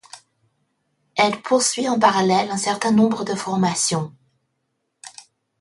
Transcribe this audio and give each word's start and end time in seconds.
Elle 1.15 1.43
poursuit 1.43 1.87
en 1.87 1.99
parallèle 1.99 2.49
un 2.49 2.57
certain 2.57 2.91
nombre 2.91 3.23
de 3.23 3.35
formations. 3.35 4.11